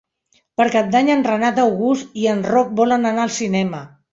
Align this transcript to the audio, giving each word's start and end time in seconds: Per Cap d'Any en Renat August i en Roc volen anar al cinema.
Per 0.61 0.65
Cap 0.75 0.87
d'Any 0.95 1.11
en 1.17 1.21
Renat 1.27 1.61
August 1.65 2.17
i 2.25 2.27
en 2.35 2.43
Roc 2.55 2.75
volen 2.83 3.09
anar 3.11 3.25
al 3.29 3.35
cinema. 3.41 3.85